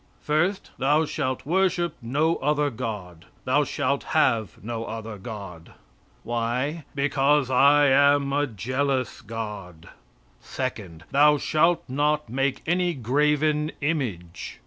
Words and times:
First, 0.23 0.71
"Thou 0.79 1.05
shalt 1.05 1.45
worship 1.45 1.95
no 2.01 2.37
other 2.37 2.71
God; 2.71 3.25
thou 3.45 3.63
shalt 3.63 4.01
have 4.17 4.53
no 4.63 4.83
other 4.85 5.19
God." 5.19 5.73
Why? 6.23 6.85
"Because 6.95 7.51
I 7.51 7.85
am 7.85 8.33
a 8.33 8.47
jealous 8.47 9.21
God." 9.21 9.89
Second, 10.39 11.03
"Thou 11.11 11.37
shalt 11.37 11.83
not 11.87 12.29
make 12.29 12.63
any 12.65 12.95
graven 12.95 13.71
image." 13.79 14.57